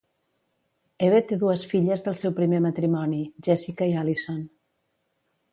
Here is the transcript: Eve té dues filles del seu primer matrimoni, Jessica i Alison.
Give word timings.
Eve 1.07 1.19
té 1.31 1.37
dues 1.41 1.67
filles 1.75 2.03
del 2.09 2.17
seu 2.23 2.35
primer 2.41 2.63
matrimoni, 2.65 3.23
Jessica 3.49 3.93
i 3.93 3.97
Alison. 4.05 4.45